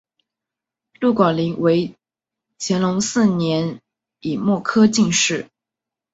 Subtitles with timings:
[0.99, 1.93] 陆广霖为
[2.57, 3.79] 乾隆四年
[4.19, 5.47] 己未科进士。